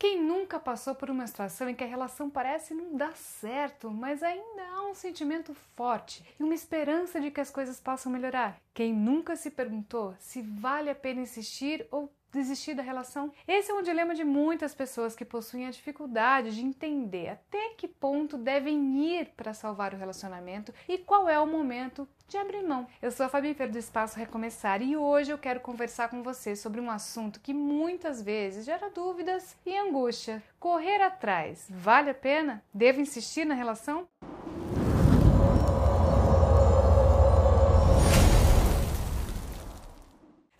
[0.00, 4.22] Quem nunca passou por uma situação em que a relação parece não dar certo, mas
[4.22, 8.60] ainda há um sentimento forte e uma esperança de que as coisas possam melhorar?
[8.72, 13.32] Quem nunca se perguntou se vale a pena insistir ou desistir da relação?
[13.46, 17.88] Esse é um dilema de muitas pessoas que possuem a dificuldade de entender até que
[17.88, 22.86] ponto devem ir para salvar o relacionamento e qual é o momento de abrir mão.
[23.00, 26.54] Eu sou a Fabi Fer do Espaço Recomeçar e hoje eu quero conversar com você
[26.54, 30.42] sobre um assunto que muitas vezes gera dúvidas e angústia.
[30.60, 32.62] Correr atrás vale a pena?
[32.72, 34.06] Devo insistir na relação?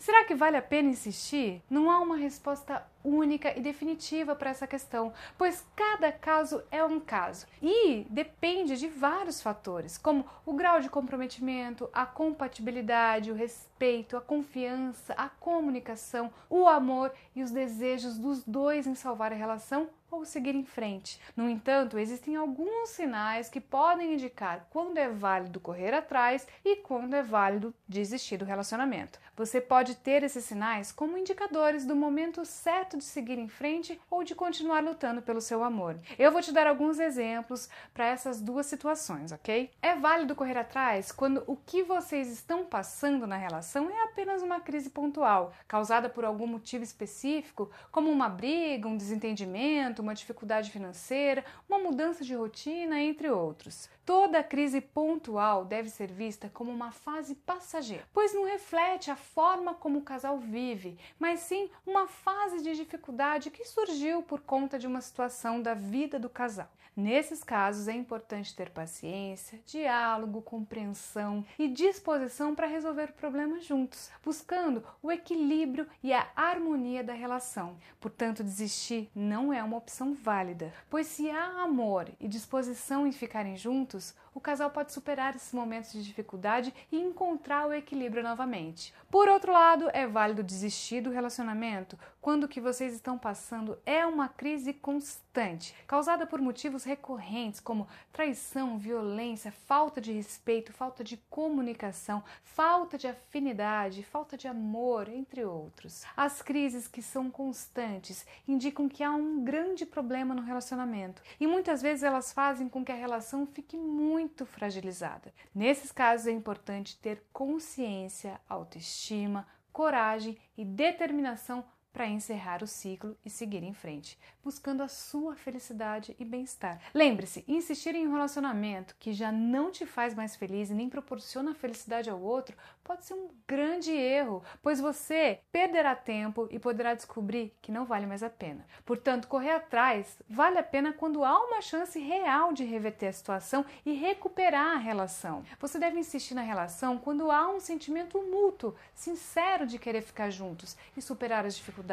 [0.08, 1.62] Será que vale a pena insistir?
[1.68, 7.00] Não há uma resposta única e definitiva para essa questão, pois cada caso é um
[7.00, 14.16] caso e depende de vários fatores, como o grau de comprometimento, a compatibilidade, o respeito,
[14.16, 19.88] a confiança, a comunicação, o amor e os desejos dos dois em salvar a relação
[20.10, 21.20] ou seguir em frente.
[21.36, 27.14] No entanto, existem alguns sinais que podem indicar quando é válido correr atrás e quando
[27.14, 29.18] é válido desistir do relacionamento.
[29.36, 34.24] Você pode ter esses sinais como indicadores do momento certo de seguir em frente ou
[34.24, 35.98] de continuar lutando pelo seu amor.
[36.18, 39.70] Eu vou te dar alguns exemplos para essas duas situações, ok?
[39.82, 44.60] É válido correr atrás quando o que vocês estão passando na relação é apenas uma
[44.60, 51.44] crise pontual, causada por algum motivo específico, como uma briga, um desentendimento, uma dificuldade financeira,
[51.68, 53.88] uma mudança de rotina, entre outros.
[54.08, 59.74] Toda crise pontual deve ser vista como uma fase passageira, pois não reflete a forma
[59.74, 64.86] como o casal vive, mas sim uma fase de dificuldade que surgiu por conta de
[64.86, 66.70] uma situação da vida do casal.
[66.98, 74.10] Nesses casos é importante ter paciência, diálogo, compreensão e disposição para resolver o problema juntos,
[74.20, 77.76] buscando o equilíbrio e a harmonia da relação.
[78.00, 83.56] Portanto, desistir não é uma opção válida, pois se há amor e disposição em ficarem
[83.56, 88.94] juntos, Jesus o casal pode superar esses momentos de dificuldade e encontrar o equilíbrio novamente.
[89.10, 94.06] Por outro lado, é válido desistir do relacionamento quando o que vocês estão passando é
[94.06, 101.16] uma crise constante, causada por motivos recorrentes como traição, violência, falta de respeito, falta de
[101.28, 106.04] comunicação, falta de afinidade, falta de amor, entre outros.
[106.16, 111.82] As crises que são constantes indicam que há um grande problema no relacionamento e muitas
[111.82, 115.32] vezes elas fazem com que a relação fique muito muito fragilizada.
[115.54, 121.64] Nesses casos é importante ter consciência, autoestima, coragem e determinação
[121.98, 126.80] para encerrar o ciclo e seguir em frente, buscando a sua felicidade e bem-estar.
[126.94, 131.56] Lembre-se, insistir em um relacionamento que já não te faz mais feliz e nem proporciona
[131.56, 137.52] felicidade ao outro pode ser um grande erro, pois você perderá tempo e poderá descobrir
[137.60, 138.64] que não vale mais a pena.
[138.86, 143.66] Portanto, correr atrás vale a pena quando há uma chance real de reverter a situação
[143.84, 145.42] e recuperar a relação.
[145.58, 150.76] Você deve insistir na relação quando há um sentimento mútuo, sincero de querer ficar juntos
[150.96, 151.87] e superar as dificuldades.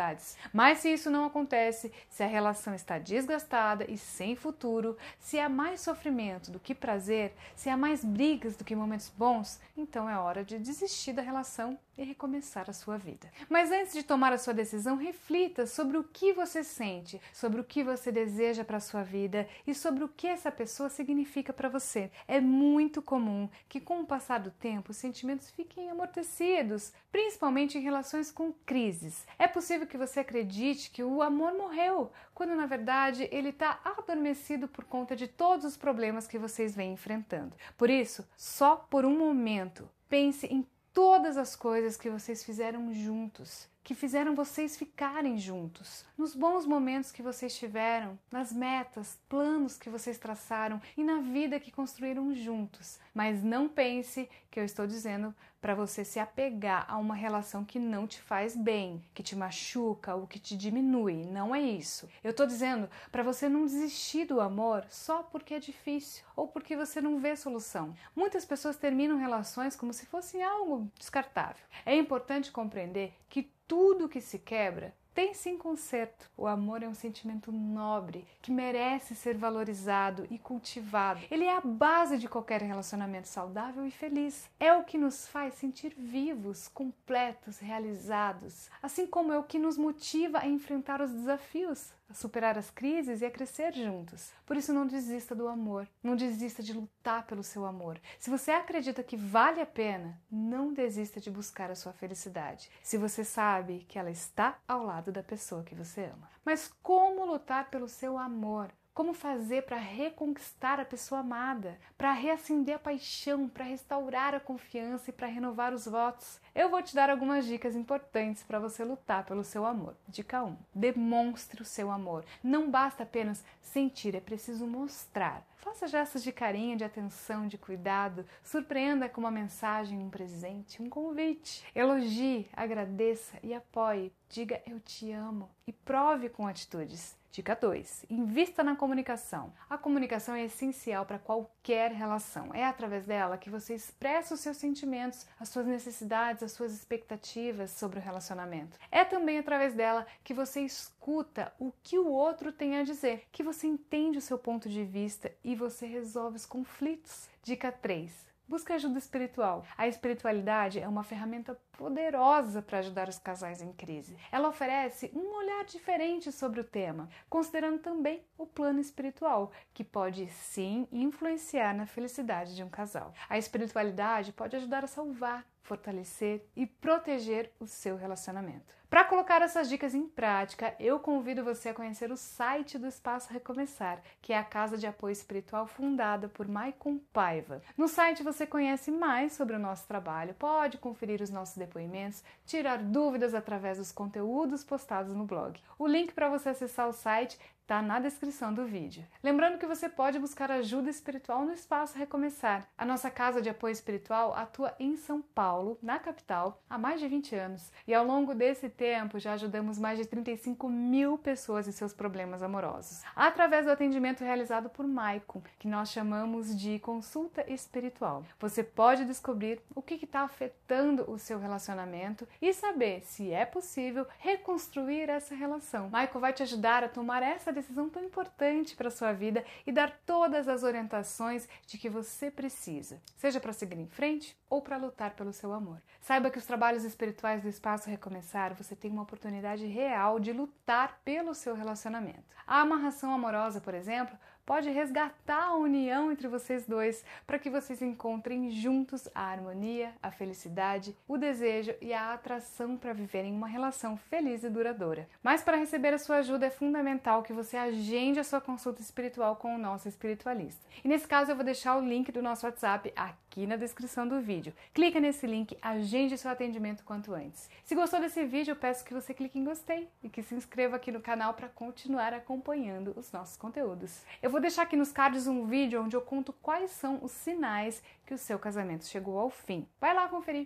[0.54, 5.50] Mas se isso não acontece, se a relação está desgastada e sem futuro, se há
[5.50, 10.18] mais sofrimento do que prazer, se há mais brigas do que momentos bons, então é
[10.18, 13.32] hora de desistir da relação e recomeçar a sua vida.
[13.50, 17.64] Mas antes de tomar a sua decisão, reflita sobre o que você sente, sobre o
[17.64, 21.70] que você deseja para a sua vida e sobre o que essa pessoa significa para
[21.70, 22.12] você.
[22.28, 27.82] É muito comum que com o passar do tempo os sentimentos fiquem amortecidos, principalmente em
[27.82, 29.26] relações com crises.
[29.40, 34.68] É possível que você acredite que o amor morreu, quando na verdade ele está adormecido
[34.68, 37.56] por conta de todos os problemas que vocês vêm enfrentando.
[37.78, 43.68] Por isso, só por um momento, pense em todas as coisas que vocês fizeram juntos,
[43.86, 49.92] que fizeram vocês ficarem juntos, nos bons momentos que vocês tiveram, nas metas, planos que
[49.92, 53.00] vocês traçaram e na vida que construíram juntos.
[53.14, 57.78] Mas não pense que eu estou dizendo para você se apegar a uma relação que
[57.78, 61.24] não te faz bem, que te machuca ou que te diminui.
[61.26, 62.10] Não é isso.
[62.24, 66.76] Eu estou dizendo para você não desistir do amor só porque é difícil ou porque
[66.76, 67.96] você não vê solução.
[68.16, 71.66] Muitas pessoas terminam relações como se fossem algo descartável.
[71.86, 76.30] É importante compreender que tudo que se quebra tem sim conserto.
[76.36, 81.22] O amor é um sentimento nobre que merece ser valorizado e cultivado.
[81.32, 84.50] Ele é a base de qualquer relacionamento saudável e feliz.
[84.60, 89.78] É o que nos faz sentir vivos, completos, realizados, assim como é o que nos
[89.78, 94.32] motiva a enfrentar os desafios a superar as crises e a crescer juntos.
[94.46, 98.00] Por isso, não desista do amor, não desista de lutar pelo seu amor.
[98.20, 102.70] Se você acredita que vale a pena, não desista de buscar a sua felicidade.
[102.84, 106.30] Se você sabe que ela está ao lado da pessoa que você ama.
[106.44, 108.72] Mas como lutar pelo seu amor?
[108.96, 115.10] Como fazer para reconquistar a pessoa amada, para reacender a paixão, para restaurar a confiança
[115.10, 116.40] e para renovar os votos?
[116.56, 119.98] Eu vou te dar algumas dicas importantes para você lutar pelo seu amor.
[120.08, 122.24] Dica 1: demonstre o seu amor.
[122.42, 125.46] Não basta apenas sentir, é preciso mostrar.
[125.58, 128.26] Faça gestos de carinho, de atenção, de cuidado.
[128.42, 131.66] Surpreenda com uma mensagem, um presente, um convite.
[131.76, 134.14] Elogie, agradeça e apoie.
[134.30, 137.14] Diga eu te amo e prove com atitudes.
[137.36, 138.06] Dica 2.
[138.10, 139.52] Invista na comunicação.
[139.70, 142.56] A comunicação é essencial para qualquer relação.
[142.56, 147.72] É através dela que você expressa os seus sentimentos, as suas necessidades, as suas expectativas
[147.72, 148.80] sobre o relacionamento.
[148.90, 153.44] É também através dela que você escuta o que o outro tem a dizer, que
[153.44, 157.28] você entende o seu ponto de vista e você resolve os conflitos.
[157.44, 158.35] Dica 3.
[158.48, 159.66] Busque ajuda espiritual.
[159.76, 164.16] A espiritualidade é uma ferramenta poderosa para ajudar os casais em crise.
[164.32, 170.28] Ela oferece um olhar diferente sobre o tema, considerando também o plano espiritual, que pode
[170.28, 173.14] sim influenciar na felicidade de um casal.
[173.28, 178.76] A espiritualidade pode ajudar a salvar, fortalecer e proteger o seu relacionamento.
[178.96, 183.34] Para colocar essas dicas em prática, eu convido você a conhecer o site do Espaço
[183.34, 187.62] Recomeçar, que é a casa de apoio espiritual fundada por Maicon Paiva.
[187.78, 192.78] No site você conhece mais sobre o nosso trabalho, pode conferir os nossos depoimentos, tirar
[192.78, 195.60] dúvidas através dos conteúdos postados no blog.
[195.78, 199.04] O link para você acessar o site está na descrição do vídeo.
[199.24, 202.70] Lembrando que você pode buscar ajuda espiritual no Espaço Recomeçar.
[202.78, 207.08] A nossa casa de apoio espiritual atua em São Paulo, na capital, há mais de
[207.08, 207.72] 20 anos.
[207.88, 208.85] E ao longo desse tempo
[209.18, 213.02] já ajudamos mais de 35 mil pessoas em seus problemas amorosos.
[213.16, 218.24] Através do atendimento realizado por Maicon, que nós chamamos de consulta espiritual.
[218.40, 224.06] Você pode descobrir o que está afetando o seu relacionamento e saber se é possível
[224.20, 225.90] reconstruir essa relação.
[225.90, 229.92] Maicon vai te ajudar a tomar essa decisão tão importante para sua vida e dar
[230.06, 235.16] todas as orientações de que você precisa, seja para seguir em frente ou para lutar
[235.16, 235.82] pelo seu amor.
[236.02, 241.00] Saiba que os trabalhos espirituais do Espaço Recomeçar, você tem uma oportunidade real de lutar
[241.06, 242.24] pelo seu relacionamento.
[242.48, 247.82] A amarração amorosa, por exemplo, pode resgatar a união entre vocês dois para que vocês
[247.82, 253.98] encontrem juntos a harmonia, a felicidade, o desejo e a atração para viverem uma relação
[253.98, 255.08] feliz e duradoura.
[255.24, 259.36] Mas para receber a sua ajuda é fundamental que você agende a sua consulta espiritual
[259.36, 260.62] com o nosso espiritualista.
[260.84, 264.22] E nesse caso eu vou deixar o link do nosso WhatsApp aqui na descrição do
[264.22, 264.54] vídeo.
[264.74, 267.50] Clica nesse link, agende seu atendimento quanto antes.
[267.64, 270.76] Se gostou desse vídeo, eu peço que você clique em gostei e que se inscreva
[270.76, 274.04] aqui no canal para continuar acompanhando os nossos conteúdos.
[274.22, 277.82] Eu vou deixar aqui nos cards um vídeo onde eu conto quais são os sinais
[278.06, 279.66] que o seu casamento chegou ao fim.
[279.80, 280.44] Vai lá conferir!